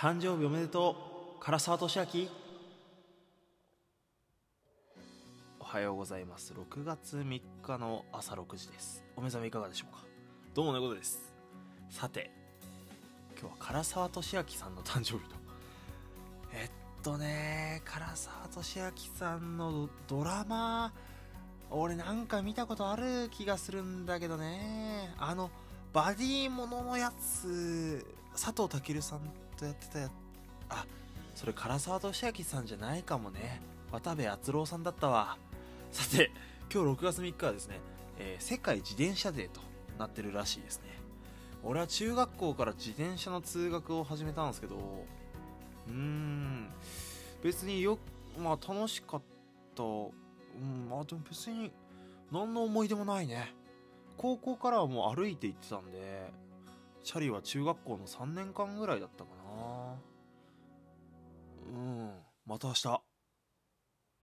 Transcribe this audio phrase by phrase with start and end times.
[0.00, 0.94] 誕生日おめでと
[1.40, 1.44] う。
[1.44, 2.28] 唐沢俊明。
[5.58, 6.54] おはようございます。
[6.54, 9.02] 6月3日の朝6時です。
[9.16, 10.04] お目覚めいかがでしょうか？
[10.54, 11.32] どうも猫です。
[11.90, 12.30] さて
[13.40, 15.34] 今日は唐沢俊明さんの誕生日と。
[16.52, 20.92] えっとね唐沢俊明さんのドラマ
[21.72, 25.12] 俺なんか見たことある気がするんだけどね。
[25.18, 25.50] あの
[25.92, 28.06] バディもののやつ
[28.38, 29.20] 佐藤健さん
[29.56, 30.08] とやってたや
[30.68, 30.86] あ
[31.34, 33.60] それ唐沢俊明さんじゃないかもね。
[33.90, 35.36] 渡部篤郎さんだったわ。
[35.90, 36.30] さて
[36.72, 37.80] 今日6月3日はですね、
[38.18, 39.60] えー世界自転車デーと
[39.98, 40.84] なってるらしいですね。
[41.64, 44.76] 俺は中学校から自転車の通学を始めたんですけど
[45.88, 46.68] うーん
[47.42, 47.98] 別によ
[48.40, 49.22] まあ楽しかっ
[49.74, 49.82] た。
[49.82, 50.10] う
[50.60, 51.72] んまあでも別に
[52.32, 53.52] 何の思い出もないね。
[54.16, 56.30] 高校からはもう歩いて行ってたんで
[57.08, 59.94] チャリは中学校の3年間ぐらいだったかな。
[61.72, 62.10] うん。
[62.44, 63.07] また明日。